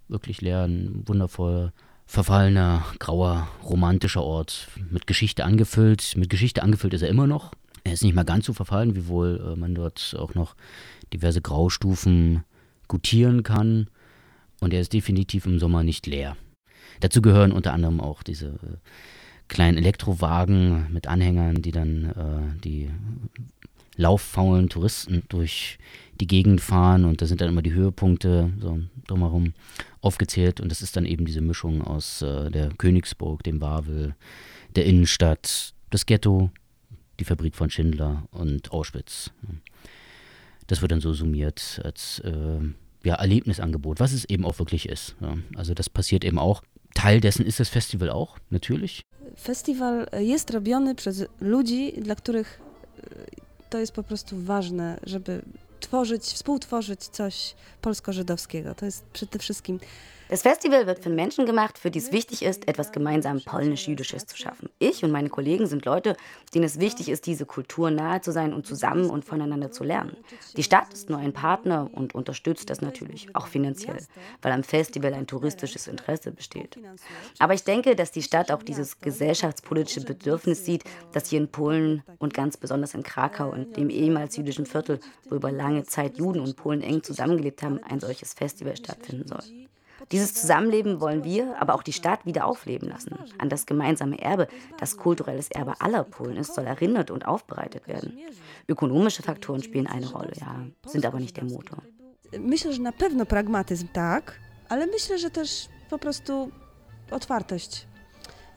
Wirklich 0.09 0.39
leer, 0.41 0.65
ein 0.65 1.07
wundervoll 1.07 1.71
verfallener, 2.05 2.85
grauer, 2.99 3.47
romantischer 3.63 4.21
Ort. 4.21 4.67
Mit 4.91 5.07
Geschichte 5.07 5.43
angefüllt. 5.43 6.13
Mit 6.15 6.29
Geschichte 6.29 6.61
angefüllt 6.61 6.93
ist 6.93 7.01
er 7.01 7.09
immer 7.09 7.25
noch. 7.25 7.53
Er 7.83 7.93
ist 7.93 8.03
nicht 8.03 8.13
mal 8.13 8.23
ganz 8.23 8.45
so 8.45 8.53
verfallen, 8.53 8.95
wie 8.95 9.07
wohl 9.07 9.41
äh, 9.43 9.59
man 9.59 9.73
dort 9.73 10.15
auch 10.19 10.35
noch 10.35 10.55
diverse 11.11 11.41
Graustufen 11.41 12.43
gutieren 12.87 13.41
kann. 13.41 13.89
Und 14.59 14.71
er 14.71 14.81
ist 14.81 14.93
definitiv 14.93 15.47
im 15.47 15.57
Sommer 15.57 15.81
nicht 15.81 16.05
leer. 16.05 16.37
Dazu 16.99 17.23
gehören 17.23 17.51
unter 17.51 17.73
anderem 17.73 17.99
auch 17.99 18.21
diese 18.21 18.49
äh, 18.49 18.77
kleinen 19.51 19.77
Elektrowagen 19.77 20.91
mit 20.93 21.07
Anhängern, 21.07 21.61
die 21.61 21.71
dann 21.71 22.05
äh, 22.05 22.61
die 22.63 22.89
lauffaulen 23.97 24.69
Touristen 24.69 25.23
durch 25.27 25.77
die 26.21 26.25
Gegend 26.25 26.61
fahren 26.61 27.03
und 27.03 27.21
da 27.21 27.25
sind 27.25 27.41
dann 27.41 27.49
immer 27.49 27.61
die 27.61 27.73
Höhepunkte 27.73 28.53
so 28.61 28.79
drumherum 29.07 29.53
aufgezählt 29.99 30.61
und 30.61 30.71
das 30.71 30.81
ist 30.81 30.95
dann 30.95 31.05
eben 31.05 31.25
diese 31.25 31.41
Mischung 31.41 31.81
aus 31.81 32.21
äh, 32.21 32.49
der 32.49 32.69
Königsburg, 32.69 33.43
dem 33.43 33.59
Wawel, 33.59 34.15
der 34.77 34.85
Innenstadt, 34.85 35.73
das 35.89 36.05
Ghetto, 36.05 36.49
die 37.19 37.25
Fabrik 37.25 37.55
von 37.55 37.69
Schindler 37.69 38.23
und 38.31 38.71
Auschwitz. 38.71 39.31
Das 40.67 40.81
wird 40.81 40.93
dann 40.93 41.01
so 41.01 41.11
summiert 41.11 41.81
als 41.83 42.19
äh, 42.19 42.59
ja, 43.03 43.15
Erlebnisangebot, 43.15 43.99
was 43.99 44.13
es 44.13 44.23
eben 44.23 44.45
auch 44.45 44.59
wirklich 44.59 44.87
ist. 44.87 45.17
Ja. 45.19 45.37
Also 45.55 45.73
das 45.73 45.89
passiert 45.89 46.23
eben 46.23 46.39
auch. 46.39 46.63
Teil 46.93 47.19
dessen 47.19 47.45
ist 47.45 47.59
das 47.59 47.67
Festival 47.67 48.09
auch, 48.09 48.37
natürlich. 48.49 49.03
Festiwal 49.41 50.07
jest 50.19 50.51
robiony 50.51 50.95
przez 50.95 51.23
ludzi, 51.41 51.93
dla 51.97 52.15
których 52.15 52.61
to 53.69 53.77
jest 53.79 53.91
po 53.91 54.03
prostu 54.03 54.35
ważne, 54.41 54.99
żeby 55.03 55.41
tworzyć, 55.79 56.23
współtworzyć 56.23 57.07
coś 57.07 57.55
polsko-żydowskiego. 57.81 58.75
To 58.75 58.85
jest 58.85 59.03
przede 59.03 59.39
wszystkim 59.39 59.79
Das 60.31 60.43
Festival 60.43 60.87
wird 60.87 61.03
von 61.03 61.13
Menschen 61.13 61.45
gemacht, 61.45 61.77
für 61.77 61.91
die 61.91 61.99
es 61.99 62.13
wichtig 62.13 62.41
ist, 62.41 62.65
etwas 62.69 62.93
gemeinsam 62.93 63.41
polnisch-jüdisches 63.43 64.27
zu 64.27 64.37
schaffen. 64.37 64.69
Ich 64.79 65.03
und 65.03 65.11
meine 65.11 65.27
Kollegen 65.27 65.67
sind 65.67 65.83
Leute, 65.83 66.15
denen 66.53 66.63
es 66.63 66.79
wichtig 66.79 67.09
ist, 67.09 67.25
diese 67.25 67.45
Kultur 67.45 67.91
nahe 67.91 68.21
zu 68.21 68.31
sein 68.31 68.53
und 68.53 68.65
zusammen 68.65 69.09
und 69.09 69.25
voneinander 69.25 69.71
zu 69.71 69.83
lernen. 69.83 70.15
Die 70.55 70.63
Stadt 70.63 70.93
ist 70.93 71.09
nur 71.09 71.19
ein 71.19 71.33
Partner 71.33 71.89
und 71.91 72.15
unterstützt 72.15 72.69
das 72.69 72.79
natürlich, 72.79 73.27
auch 73.35 73.47
finanziell, 73.47 73.97
weil 74.41 74.53
am 74.53 74.63
Festival 74.63 75.13
ein 75.13 75.27
touristisches 75.27 75.87
Interesse 75.87 76.31
besteht. 76.31 76.79
Aber 77.39 77.53
ich 77.53 77.65
denke, 77.65 77.97
dass 77.97 78.13
die 78.13 78.23
Stadt 78.23 78.53
auch 78.53 78.63
dieses 78.63 79.01
gesellschaftspolitische 79.01 80.05
Bedürfnis 80.05 80.63
sieht, 80.63 80.85
dass 81.11 81.27
hier 81.27 81.41
in 81.41 81.49
Polen 81.49 82.03
und 82.19 82.33
ganz 82.33 82.55
besonders 82.55 82.93
in 82.93 83.03
Krakau 83.03 83.49
und 83.49 83.75
dem 83.75 83.89
ehemals 83.89 84.37
jüdischen 84.37 84.65
Viertel, 84.65 85.01
wo 85.29 85.35
über 85.35 85.51
lange 85.51 85.83
Zeit 85.83 86.17
Juden 86.17 86.39
und 86.39 86.55
Polen 86.55 86.81
eng 86.81 87.03
zusammengelebt 87.03 87.63
haben, 87.63 87.83
ein 87.83 87.99
solches 87.99 88.33
Festival 88.33 88.77
stattfinden 88.77 89.27
soll. 89.27 89.43
Dieses 90.11 90.33
Zusammenleben 90.33 90.99
wollen 90.99 91.23
wir, 91.23 91.59
aber 91.61 91.75
auch 91.75 91.83
die 91.83 91.93
Stadt 91.93 92.25
wieder 92.25 92.45
aufleben 92.45 92.89
lassen. 92.89 93.15
An 93.37 93.49
das 93.49 93.65
gemeinsame 93.65 94.19
Erbe, 94.19 94.47
das 94.77 94.97
kulturelles 94.97 95.49
Erbe 95.51 95.79
aller 95.79 96.03
Polen 96.03 96.37
ist, 96.37 96.55
soll 96.55 96.65
erinnert 96.65 97.11
und 97.11 97.25
aufbereitet 97.25 97.87
werden. 97.87 98.17
Ökonomische 98.67 99.23
Faktoren 99.23 99.63
spielen 99.63 99.87
eine 99.87 100.07
Rolle, 100.09 100.31
ja, 100.39 100.65
sind 100.85 101.05
aber 101.05 101.19
nicht 101.19 101.37
der 101.37 101.45
Motor. 101.45 101.83
Myślę, 102.39 102.73
że 102.73 102.81
na 102.81 102.91
pewno 102.91 103.25
pragmatyzm 103.25 103.87
tak, 103.93 104.39
ale 104.69 104.87
myślę, 104.87 105.19
że 105.19 105.29
też 105.29 105.67
po 105.89 105.99
prostu 105.99 106.51
otwartość, 107.11 107.87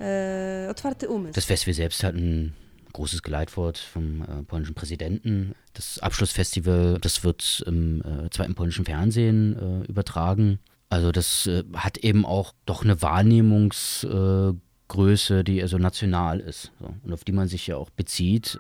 e, 0.01 0.69
otwarty 0.71 1.09
umysł. 1.09 1.35
Das 1.35 1.45
Festival 1.45 1.75
selbst 1.75 2.03
hat 2.03 2.15
ein 2.15 2.53
großes 2.95 3.23
Geleitwort 3.23 3.79
vom 3.79 4.23
äh, 4.23 4.43
polnischen 4.45 4.75
Präsidenten. 4.75 5.55
Das 5.75 5.99
Abschlussfestival, 5.99 6.99
das 7.01 7.25
wird 7.25 7.63
im 7.67 8.01
äh, 8.03 8.31
zweiten 8.31 8.55
polnischen 8.55 8.85
Fernsehen 8.85 9.57
äh, 9.57 9.91
übertragen. 9.91 10.61
Also 10.89 11.13
das 11.13 11.47
äh, 11.47 11.63
hat 11.75 11.99
eben 11.99 12.25
auch 12.25 12.55
doch 12.67 12.83
eine 12.85 13.03
Wahrnehmungsgröße, 13.03 15.45
die 15.45 15.63
also 15.63 15.79
national 15.79 16.41
ist 16.41 16.73
so, 16.81 16.95
und 17.03 17.13
auf 17.13 17.25
die 17.25 17.33
man 17.33 17.49
sich 17.49 17.67
ja 17.67 17.77
auch 17.77 17.91
bezieht. 17.91 18.59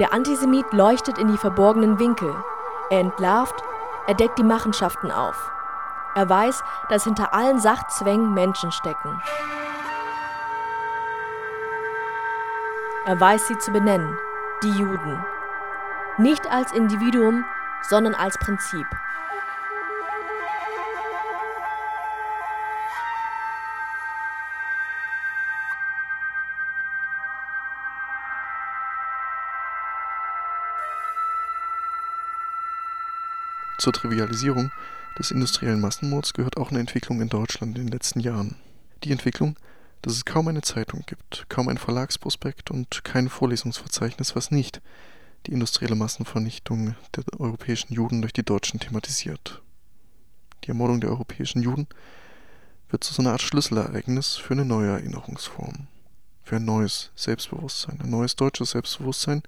Der 0.00 0.12
Antisemit 0.12 0.72
leuchtet 0.72 1.18
in 1.18 1.28
die 1.28 1.38
verborgenen 1.38 2.00
Winkel. 2.00 2.34
Er 2.90 2.98
entlarvt, 2.98 3.54
er 4.08 4.14
deckt 4.14 4.38
die 4.38 4.42
Machenschaften 4.42 5.12
auf. 5.12 5.52
Er 6.16 6.28
weiß, 6.28 6.64
dass 6.88 7.04
hinter 7.04 7.32
allen 7.32 7.60
Sachzwängen 7.60 8.34
Menschen 8.34 8.72
stecken. 8.72 9.22
Er 13.06 13.20
weiß 13.20 13.46
sie 13.46 13.58
zu 13.58 13.70
benennen, 13.70 14.18
die 14.64 14.70
Juden. 14.70 15.24
Nicht 16.18 16.50
als 16.50 16.72
Individuum, 16.72 17.44
sondern 17.82 18.14
als 18.14 18.36
Prinzip. 18.38 18.86
Zur 33.78 33.92
Trivialisierung 33.92 34.70
des 35.18 35.30
industriellen 35.30 35.80
Massenmords 35.80 36.32
gehört 36.32 36.56
auch 36.56 36.70
eine 36.70 36.80
Entwicklung 36.80 37.20
in 37.20 37.28
Deutschland 37.28 37.76
in 37.76 37.86
den 37.86 37.92
letzten 37.92 38.20
Jahren. 38.20 38.56
Die 39.02 39.12
Entwicklung, 39.12 39.56
dass 40.02 40.14
es 40.14 40.24
kaum 40.24 40.48
eine 40.48 40.62
Zeitung 40.62 41.02
gibt, 41.06 41.46
kaum 41.48 41.68
ein 41.68 41.78
Verlagsprospekt 41.78 42.70
und 42.70 43.04
kein 43.04 43.28
Vorlesungsverzeichnis, 43.28 44.36
was 44.36 44.50
nicht 44.50 44.80
die 45.46 45.52
industrielle 45.52 45.96
Massenvernichtung 45.96 46.94
der 47.14 47.24
europäischen 47.38 47.92
Juden 47.92 48.22
durch 48.22 48.32
die 48.32 48.44
Deutschen 48.44 48.80
thematisiert. 48.80 49.62
Die 50.64 50.68
Ermordung 50.68 51.00
der 51.00 51.10
europäischen 51.10 51.62
Juden 51.62 51.86
wird 52.88 53.04
zu 53.04 53.12
so 53.12 53.22
einer 53.22 53.32
Art 53.32 53.42
Schlüsselereignis 53.42 54.36
für 54.36 54.54
eine 54.54 54.64
neue 54.64 54.90
Erinnerungsform, 54.90 55.88
für 56.42 56.56
ein 56.56 56.64
neues 56.64 57.10
Selbstbewusstsein, 57.16 58.00
ein 58.00 58.10
neues 58.10 58.36
deutsches 58.36 58.70
Selbstbewusstsein 58.70 59.42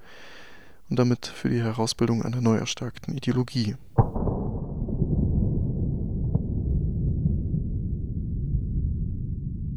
und 0.90 0.98
damit 0.98 1.26
für 1.26 1.48
die 1.48 1.62
Herausbildung 1.62 2.22
einer 2.22 2.40
neu 2.40 2.56
erstarkten 2.56 3.16
Ideologie. 3.16 3.76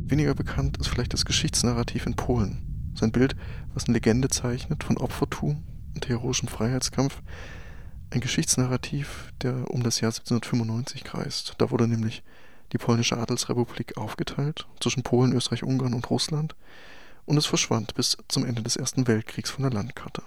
Weniger 0.09 0.33
bekannt 0.33 0.77
ist 0.77 0.87
vielleicht 0.87 1.13
das 1.13 1.23
Geschichtsnarrativ 1.23 2.07
in 2.07 2.15
Polen. 2.15 2.91
Sein 2.95 3.11
Bild, 3.11 3.35
was 3.75 3.85
eine 3.85 3.93
Legende 3.93 4.27
zeichnet 4.27 4.83
von 4.83 4.97
Opfertum 4.97 5.63
und 5.93 6.09
heroischem 6.09 6.47
Freiheitskampf. 6.47 7.21
Ein 8.09 8.19
Geschichtsnarrativ, 8.19 9.31
der 9.43 9.69
um 9.69 9.83
das 9.83 10.01
Jahr 10.01 10.09
1795 10.09 11.03
kreist. 11.03 11.53
Da 11.59 11.69
wurde 11.69 11.87
nämlich 11.87 12.23
die 12.73 12.79
polnische 12.79 13.17
Adelsrepublik 13.17 13.97
aufgeteilt 13.97 14.67
zwischen 14.79 15.03
Polen, 15.03 15.31
Österreich, 15.33 15.61
Ungarn 15.61 15.93
und 15.93 16.09
Russland 16.09 16.55
und 17.25 17.37
es 17.37 17.45
verschwand 17.45 17.93
bis 17.93 18.17
zum 18.29 18.45
Ende 18.45 18.63
des 18.63 18.77
Ersten 18.77 19.05
Weltkriegs 19.07 19.51
von 19.51 19.61
der 19.61 19.71
Landkarte. 19.71 20.23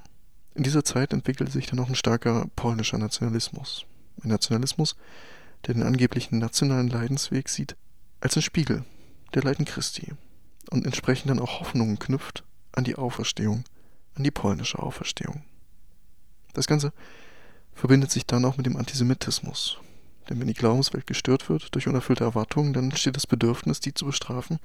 In 0.54 0.62
dieser 0.62 0.84
Zeit 0.84 1.12
entwickelte 1.12 1.50
sich 1.50 1.66
dann 1.66 1.80
auch 1.80 1.88
ein 1.88 1.96
starker 1.96 2.46
polnischer 2.54 2.98
Nationalismus. 2.98 3.84
Ein 4.22 4.28
Nationalismus, 4.28 4.94
der 5.66 5.74
den 5.74 5.82
angeblichen 5.82 6.38
nationalen 6.38 6.88
Leidensweg 6.88 7.48
sieht 7.48 7.74
als 8.20 8.36
ein 8.36 8.42
Spiegel 8.42 8.84
der 9.34 9.42
Leiden 9.42 9.64
Christi 9.64 10.12
und 10.70 10.84
entsprechend 10.84 11.30
dann 11.30 11.40
auch 11.40 11.60
Hoffnungen 11.60 11.98
knüpft 11.98 12.44
an 12.72 12.84
die 12.84 12.96
Auferstehung, 12.96 13.64
an 14.14 14.24
die 14.24 14.30
polnische 14.30 14.78
Auferstehung. 14.78 15.42
Das 16.54 16.66
Ganze 16.66 16.92
verbindet 17.74 18.10
sich 18.10 18.26
dann 18.26 18.44
auch 18.44 18.56
mit 18.56 18.66
dem 18.66 18.76
Antisemitismus. 18.76 19.78
Denn 20.28 20.38
wenn 20.40 20.46
die 20.46 20.54
Glaubenswelt 20.54 21.06
gestört 21.06 21.48
wird 21.48 21.74
durch 21.74 21.88
unerfüllte 21.88 22.24
Erwartungen, 22.24 22.72
dann 22.72 22.84
entsteht 22.84 23.16
das 23.16 23.26
Bedürfnis, 23.26 23.80
die 23.80 23.94
zu 23.94 24.06
bestrafen, 24.06 24.60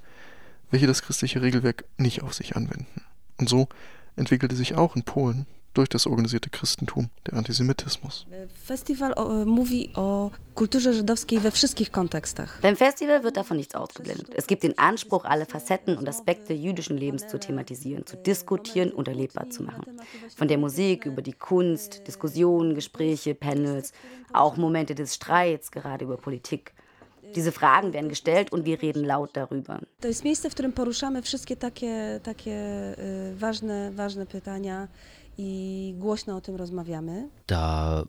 welche 0.70 0.88
das 0.88 1.02
christliche 1.02 1.42
Regelwerk 1.42 1.86
nicht 1.98 2.22
auf 2.22 2.34
sich 2.34 2.56
anwenden. 2.56 3.04
Und 3.38 3.50
so 3.50 3.68
entwickelte 4.16 4.56
sich 4.56 4.76
auch 4.76 4.96
in 4.96 5.04
Polen 5.04 5.46
durch 5.78 5.90
das 5.90 6.08
organisierte 6.08 6.50
Christentum 6.50 7.10
der 7.26 7.34
Antisemitismus. 7.34 8.26
Festiwal 8.66 9.14
o, 9.14 9.46
mówi 9.46 9.90
o 9.96 10.32
kulturze 10.56 10.94
żydowskiej 10.94 11.40
we 11.40 11.52
wszystkich 11.52 11.92
kontekstach. 11.92 12.62
Beim 12.62 12.76
Festival 12.76 13.24
wird 13.24 13.38
davon 13.38 13.58
nichts 13.58 13.76
ausgeblendet. 13.76 14.30
Es 14.36 14.48
gibt 14.48 14.64
den 14.64 14.78
Anspruch, 14.78 15.26
alle 15.26 15.46
Facetten 15.46 15.98
und 15.98 16.10
Aspekte 16.10 16.54
jüdischen 16.54 16.98
Lebens 16.98 17.28
zu 17.28 17.40
thematisieren, 17.40 18.06
zu 18.06 18.18
diskutieren 18.18 18.92
und 18.92 19.08
erlebbar 19.08 19.50
zu 19.50 19.64
machen. 19.64 19.84
Von 20.36 20.48
der 20.48 20.58
Musik 20.58 21.06
über 21.06 21.22
die 21.22 21.34
Kunst, 21.34 22.08
Diskussionen, 22.08 22.76
Gespräche, 22.76 23.36
Panels, 23.36 23.94
auch 24.34 24.58
Momente 24.58 24.96
des 24.96 25.14
Streits, 25.16 25.72
gerade 25.72 26.06
über 26.06 26.18
Politik. 26.18 26.74
Diese 27.36 27.52
Fragen 27.52 27.94
werden 27.94 28.10
gestellt 28.10 28.52
und 28.52 28.66
wir 28.66 28.82
reden 28.82 29.04
laut 29.04 29.32
darüber. 29.34 29.80
To 30.02 30.08
jest 30.08 30.24
miejsce, 30.24 30.50
w 30.50 30.54
którym 30.54 30.72
poruszamy 30.72 31.22
wszystkie 31.22 31.56
takie, 31.56 32.20
takie 32.24 32.96
ważne, 33.36 33.92
ważne 33.92 34.26
pytania 34.26 34.88
i 35.38 35.94
głośno 35.98 36.36
o 36.36 36.42
tym 36.42 36.56
rozmawiamy. 36.56 37.30
Da 37.48 38.04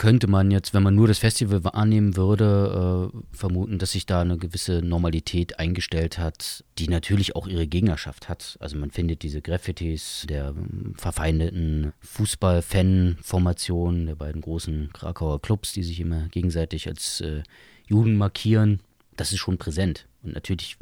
könnte 0.00 0.26
man 0.28 0.50
jetzt, 0.50 0.72
wenn 0.72 0.82
man 0.82 0.94
nur 0.94 1.08
das 1.08 1.18
Festival 1.18 1.62
wahrnehmen 1.62 2.16
würde, 2.16 3.10
äh, 3.12 3.36
vermuten, 3.36 3.78
dass 3.78 3.92
sich 3.92 4.06
da 4.06 4.22
eine 4.22 4.38
gewisse 4.38 4.80
Normalität 4.80 5.58
eingestellt 5.58 6.16
hat, 6.16 6.64
die 6.78 6.88
natürlich 6.88 7.36
auch 7.36 7.46
ihre 7.46 7.66
Gegnerschaft 7.66 8.30
hat. 8.30 8.56
Also 8.60 8.78
man 8.78 8.90
findet 8.90 9.22
diese 9.22 9.42
Graffitis 9.42 10.24
der 10.26 10.54
ähm, 10.56 10.94
verfeindeten 10.96 11.92
Fußball-Fan-Formation 12.00 14.06
der 14.06 14.14
beiden 14.14 14.40
großen 14.40 14.88
Krakauer 14.94 15.42
Clubs, 15.42 15.74
die 15.74 15.82
sich 15.82 16.00
immer 16.00 16.28
gegenseitig 16.28 16.88
als 16.88 17.20
äh, 17.20 17.42
Juden 17.86 18.16
markieren. 18.16 18.80
Das 19.16 19.32
ist 19.32 19.40
schon 19.40 19.58
präsent. 19.58 20.06
Und 20.22 20.32
natürlich 20.32 20.78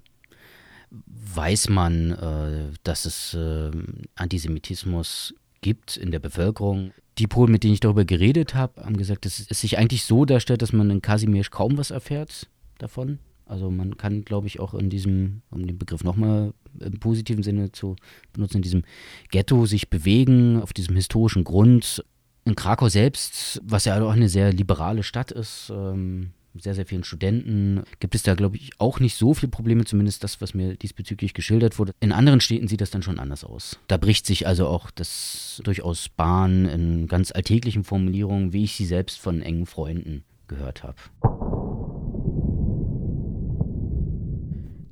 weiß 0.90 1.70
man, 1.70 2.12
äh, 2.12 2.70
dass 2.84 3.04
es 3.04 3.34
äh, 3.34 3.72
Antisemitismus 4.14 5.34
gibt 5.60 5.96
in 5.96 6.10
der 6.10 6.18
Bevölkerung. 6.18 6.92
Die 7.18 7.26
Polen, 7.26 7.50
mit 7.50 7.64
denen 7.64 7.74
ich 7.74 7.80
darüber 7.80 8.04
geredet 8.04 8.54
habe, 8.54 8.84
haben 8.84 8.96
gesagt, 8.96 9.24
dass 9.24 9.44
es 9.48 9.60
sich 9.60 9.78
eigentlich 9.78 10.04
so 10.04 10.24
darstellt, 10.24 10.62
dass 10.62 10.72
man 10.72 10.90
in 10.90 11.02
Kasimierz 11.02 11.50
kaum 11.50 11.76
was 11.76 11.90
erfährt 11.90 12.48
davon. 12.78 13.18
Also 13.44 13.70
man 13.70 13.96
kann, 13.96 14.24
glaube 14.24 14.46
ich, 14.46 14.60
auch 14.60 14.74
in 14.74 14.90
diesem, 14.90 15.42
um 15.50 15.66
den 15.66 15.78
Begriff 15.78 16.04
nochmal 16.04 16.52
im 16.78 17.00
positiven 17.00 17.42
Sinne 17.42 17.72
zu 17.72 17.96
benutzen, 18.32 18.58
in 18.58 18.62
diesem 18.62 18.82
Ghetto 19.30 19.66
sich 19.66 19.88
bewegen, 19.88 20.60
auf 20.62 20.72
diesem 20.72 20.94
historischen 20.96 21.44
Grund. 21.44 22.04
In 22.44 22.54
Krakau 22.54 22.88
selbst, 22.88 23.60
was 23.64 23.86
ja 23.86 24.00
auch 24.02 24.12
eine 24.12 24.28
sehr 24.28 24.52
liberale 24.52 25.02
Stadt 25.02 25.32
ist, 25.32 25.72
ähm, 25.74 26.30
sehr, 26.55 26.75
sehr 26.75 26.87
vielen 26.87 27.05
Studenten 27.05 27.85
gibt 28.00 28.14
es 28.14 28.23
da, 28.23 28.35
glaube 28.35 28.57
ich, 28.57 28.71
auch 28.78 29.00
nicht 29.00 29.17
so 29.17 29.35
viele 29.35 29.50
Probleme, 29.50 29.85
zumindest 29.85 30.25
das, 30.25 30.40
was 30.40 30.55
mir 30.55 30.76
diesbezüglich 30.76 31.35
geschildert 31.35 31.78
wurde. 31.78 31.93
In 32.00 32.12
anderen 32.12 32.40
Städten 32.40 32.69
sieht 32.69 32.81
das 32.81 32.90
dann 32.90 33.02
schon 33.02 33.19
anders 33.19 33.45
aus. 33.45 33.78
Da 33.87 33.97
bricht 33.97 34.26
sich 34.26 34.47
also 34.47 34.67
auch 34.67 34.90
das 34.90 35.61
durchaus 35.64 36.09
Bahn 36.09 36.67
in 36.67 37.07
ganz 37.07 37.33
alltäglichen 37.33 37.85
Formulierungen, 37.85 38.52
wie 38.52 38.64
ich 38.64 38.76
sie 38.76 38.87
selbst 38.87 39.19
von 39.19 39.43
engen 39.43 39.67
Freunden 39.67 40.25
gehört 40.49 40.83
habe. 40.83 40.97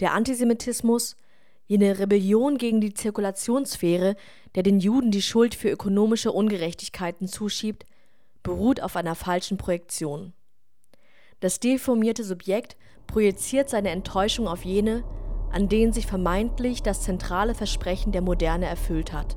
Der 0.01 0.13
Antisemitismus, 0.13 1.17
jene 1.67 1.99
Rebellion 1.99 2.59
gegen 2.59 2.81
die 2.81 2.93
Zirkulationssphäre, 2.93 4.17
der 4.55 4.63
den 4.63 4.79
Juden 4.79 5.11
die 5.11 5.23
Schuld 5.23 5.55
für 5.55 5.71
ökonomische 5.71 6.33
Ungerechtigkeiten 6.33 7.29
zuschiebt, 7.29 7.87
beruht 8.43 8.83
auf 8.83 8.95
einer 8.95 9.15
falschen 9.15 9.57
Projektion. 9.57 10.33
Das 11.41 11.61
deformierte 11.61 12.25
Subjekt 12.25 12.77
projiziert 13.07 13.69
seine 13.69 13.91
Enttäuschung 13.91 14.49
auf 14.49 14.65
jene, 14.65 15.05
an 15.53 15.69
denen 15.69 15.93
sich 15.93 16.07
vermeintlich 16.07 16.83
das 16.83 17.03
zentrale 17.03 17.55
Versprechen 17.55 18.11
der 18.11 18.23
Moderne 18.23 18.67
erfüllt 18.67 19.13
hat. 19.13 19.37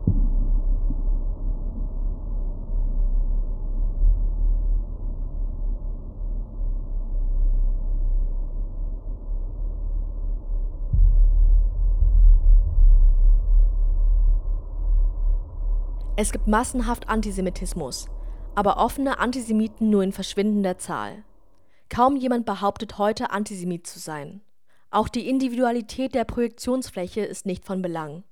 Es 16.16 16.34
gibt 16.34 16.48
massenhaft 16.48 17.08
Antisemitismus, 17.08 18.10
aber 18.54 18.78
offene 18.78 19.20
Antisemiten 19.20 19.90
nur 19.90 20.04
in 20.04 20.12
verschwindender 20.12 20.78
Zahl. 20.78 21.24
Kaum 21.90 22.16
jemand 22.16 22.46
behauptet 22.46 22.98
heute, 22.98 23.32
Antisemit 23.32 23.88
zu 23.88 24.00
sein. 24.00 24.42
Auch 24.92 25.10
die 25.10 25.28
Individualität 25.28 26.16
der 26.16 26.24
Projektionsfläche 26.24 27.22
ist 27.22 27.46
nicht 27.46 27.66
von 27.66 27.82
Belang. 27.82 28.24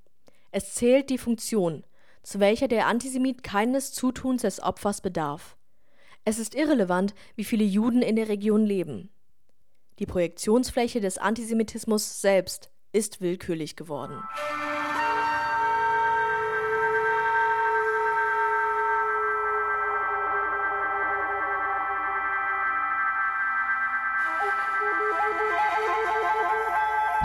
Es 0.51 0.75
zählt 0.75 1.09
die 1.09 1.17
Funktion, 1.17 1.83
zu 2.23 2.39
welcher 2.39 2.67
der 2.67 2.87
Antisemit 2.87 3.43
keines 3.43 3.93
Zutuns 3.93 4.43
des 4.43 4.61
Opfers 4.61 5.01
bedarf. 5.01 5.57
Es 6.23 6.39
ist 6.39 6.55
irrelevant, 6.55 7.13
wie 7.35 7.43
viele 7.43 7.63
Juden 7.63 8.01
in 8.01 8.15
der 8.15 8.27
Region 8.27 8.65
leben. 8.65 9.09
Die 9.99 10.05
Projektionsfläche 10.05 11.01
des 11.01 11.17
Antisemitismus 11.17 12.21
selbst 12.21 12.69
ist 12.91 13.21
willkürlich 13.21 13.75
geworden. 13.75 14.21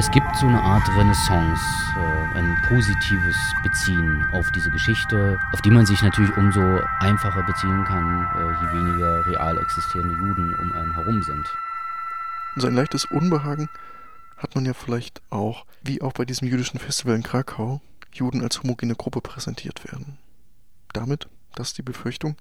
Es 0.02 0.10
gibt 0.10 0.36
so 0.36 0.48
eine 0.48 0.60
Art 0.60 0.88
Renaissance, 0.96 1.62
äh, 1.96 2.36
ein 2.36 2.60
positives 2.66 3.36
Beziehen 3.62 4.26
auf 4.32 4.50
diese 4.50 4.68
Geschichte, 4.68 5.38
auf 5.52 5.62
die 5.62 5.70
man 5.70 5.86
sich 5.86 6.02
natürlich 6.02 6.36
umso 6.36 6.80
einfacher 6.98 7.44
beziehen 7.44 7.84
kann, 7.84 8.28
äh, 8.34 8.64
je 8.64 8.72
weniger 8.80 9.24
real 9.26 9.56
existierende 9.58 10.16
Juden 10.16 10.54
um 10.54 10.72
einen 10.72 10.92
herum 10.94 11.22
sind. 11.22 11.46
So 12.56 12.66
ein 12.66 12.74
leichtes 12.74 13.04
Unbehagen 13.04 13.68
hat 14.38 14.56
man 14.56 14.66
ja 14.66 14.74
vielleicht 14.74 15.22
auch, 15.30 15.66
wie 15.82 16.02
auch 16.02 16.14
bei 16.14 16.24
diesem 16.24 16.48
jüdischen 16.48 16.80
Festival 16.80 17.14
in 17.14 17.22
Krakau, 17.22 17.80
Juden 18.12 18.42
als 18.42 18.60
homogene 18.60 18.96
Gruppe 18.96 19.20
präsentiert 19.20 19.84
werden. 19.84 20.18
Damit, 20.92 21.28
das 21.54 21.68
ist 21.68 21.78
die 21.78 21.82
Befürchtung, 21.82 22.34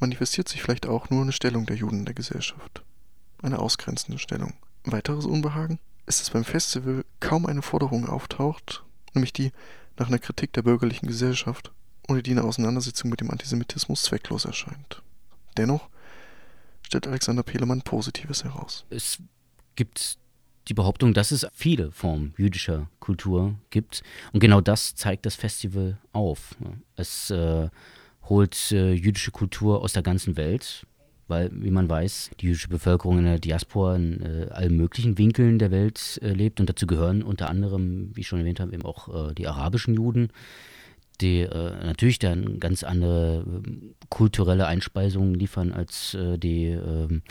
manifestiert 0.00 0.48
sich 0.48 0.60
vielleicht 0.60 0.88
auch 0.88 1.08
nur 1.08 1.22
eine 1.22 1.30
Stellung 1.30 1.66
der 1.66 1.76
Juden 1.76 2.00
in 2.00 2.04
der 2.04 2.14
Gesellschaft. 2.14 2.82
Eine 3.44 3.60
ausgrenzende 3.60 4.18
Stellung. 4.18 4.54
Weiteres 4.82 5.24
Unbehagen? 5.24 5.78
Ist, 6.08 6.20
dass 6.20 6.30
beim 6.30 6.44
Festival 6.44 7.04
kaum 7.20 7.46
eine 7.46 7.62
Forderung 7.62 8.08
auftaucht, 8.08 8.82
nämlich 9.14 9.32
die 9.32 9.52
nach 9.96 10.08
einer 10.08 10.18
Kritik 10.18 10.52
der 10.52 10.62
bürgerlichen 10.62 11.06
Gesellschaft, 11.06 11.72
ohne 12.08 12.22
die 12.22 12.30
eine 12.32 12.44
Auseinandersetzung 12.44 13.10
mit 13.10 13.20
dem 13.20 13.30
Antisemitismus 13.30 14.02
zwecklos 14.02 14.44
erscheint. 14.44 15.02
Dennoch 15.56 15.88
stellt 16.82 17.06
Alexander 17.06 17.42
Pelemann 17.42 17.82
Positives 17.82 18.44
heraus. 18.44 18.86
Es 18.90 19.18
gibt 19.76 20.18
die 20.68 20.74
Behauptung, 20.74 21.14
dass 21.14 21.30
es 21.30 21.46
viele 21.52 21.90
Formen 21.92 22.34
jüdischer 22.36 22.88
Kultur 23.00 23.54
gibt. 23.70 24.02
Und 24.32 24.40
genau 24.40 24.60
das 24.60 24.94
zeigt 24.94 25.26
das 25.26 25.34
Festival 25.34 25.98
auf. 26.12 26.56
Es 26.96 27.30
äh, 27.30 27.68
holt 28.24 28.72
äh, 28.72 28.92
jüdische 28.92 29.30
Kultur 29.30 29.82
aus 29.82 29.92
der 29.92 30.02
ganzen 30.02 30.36
Welt, 30.36 30.86
weil, 31.28 31.50
wie 31.52 31.70
man 31.70 31.88
weiß, 31.88 32.30
die 32.40 32.46
jüdische 32.46 32.68
Bevölkerung 32.68 33.18
in 33.18 33.24
der 33.24 33.38
Diaspora 33.38 33.96
in 33.96 34.22
äh, 34.22 34.48
allen 34.50 34.76
möglichen 34.76 35.18
Winkeln 35.18 35.58
der 35.58 35.70
Welt 35.70 36.18
äh, 36.22 36.32
lebt 36.32 36.60
und 36.60 36.68
dazu 36.68 36.86
gehören 36.86 37.22
unter 37.22 37.48
anderem, 37.48 38.10
wie 38.14 38.20
ich 38.20 38.28
schon 38.28 38.40
erwähnt 38.40 38.60
habe, 38.60 38.72
eben 38.72 38.84
auch 38.84 39.30
äh, 39.30 39.34
die 39.34 39.46
arabischen 39.46 39.94
Juden, 39.94 40.30
die 41.20 41.40
äh, 41.40 41.84
natürlich 41.84 42.18
dann 42.18 42.60
ganz 42.60 42.82
andere 42.82 43.44
ähm, 43.46 43.94
kulturelle 44.08 44.66
Einspeisungen 44.66 45.34
liefern 45.34 45.72
als 45.72 46.14
äh, 46.14 46.38
die 46.38 46.66
ähm, 46.66 47.22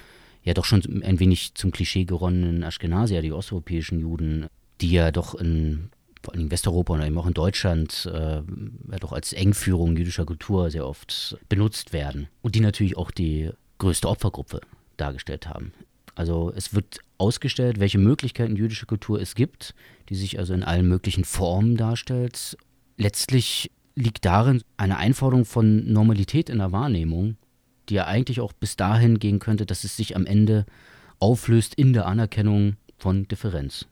ja 0.43 0.53
doch 0.53 0.65
schon 0.65 1.03
ein 1.03 1.19
wenig 1.19 1.55
zum 1.55 1.71
Klischee 1.71 2.05
geronnenen 2.05 2.63
Aschkenasier, 2.63 3.21
die 3.21 3.31
osteuropäischen 3.31 3.99
Juden, 3.99 4.47
die 4.81 4.91
ja 4.91 5.11
doch 5.11 5.35
in 5.35 5.89
vor 6.23 6.33
allem 6.33 6.43
in 6.43 6.51
Westeuropa 6.51 6.93
und 6.93 7.01
eben 7.03 7.17
auch 7.17 7.27
in 7.27 7.33
Deutschland 7.33 8.09
äh, 8.11 8.41
ja 8.41 8.97
doch 8.99 9.13
als 9.13 9.33
Engführung 9.33 9.95
jüdischer 9.95 10.25
Kultur 10.25 10.69
sehr 10.69 10.85
oft 10.85 11.37
benutzt 11.47 11.93
werden. 11.93 12.27
Und 12.41 12.55
die 12.55 12.59
natürlich 12.59 12.97
auch 12.97 13.11
die 13.11 13.51
größte 13.77 14.09
Opfergruppe 14.09 14.61
dargestellt 14.97 15.47
haben. 15.47 15.73
Also 16.15 16.51
es 16.55 16.73
wird 16.73 16.99
ausgestellt, 17.17 17.79
welche 17.79 17.99
Möglichkeiten 17.99 18.55
jüdische 18.55 18.87
Kultur 18.87 19.21
es 19.21 19.35
gibt, 19.35 19.75
die 20.09 20.15
sich 20.15 20.39
also 20.39 20.53
in 20.53 20.63
allen 20.63 20.87
möglichen 20.87 21.25
Formen 21.25 21.77
darstellt. 21.77 22.57
Letztlich 22.97 23.71
liegt 23.95 24.25
darin 24.25 24.63
eine 24.77 24.97
Einforderung 24.97 25.45
von 25.45 25.91
Normalität 25.91 26.49
in 26.49 26.57
der 26.57 26.71
Wahrnehmung, 26.71 27.37
die 27.89 27.95
ja 27.95 28.05
eigentlich 28.05 28.41
auch 28.41 28.53
bis 28.53 28.75
dahin 28.75 29.19
gehen 29.19 29.39
könnte, 29.39 29.65
dass 29.65 29.83
es 29.83 29.95
sich 29.95 30.15
am 30.15 30.25
Ende 30.25 30.65
auflöst 31.19 31.75
in 31.75 31.93
der 31.93 32.05
Anerkennung 32.05 32.77
von 32.97 33.27
Differenz. 33.27 33.87